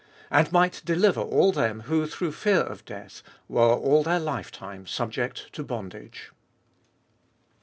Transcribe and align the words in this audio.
And 0.31 0.51
might 0.51 0.81
deliver 0.83 1.21
all 1.21 1.51
them 1.51 1.81
who 1.81 2.07
through 2.07 2.31
fear 2.31 2.61
of 2.61 2.83
death 2.85 3.21
were 3.47 3.71
all 3.75 4.01
their 4.01 4.19
lifetime 4.19 4.87
subject 4.87 5.53
to 5.53 5.63
bondage. 5.63 6.31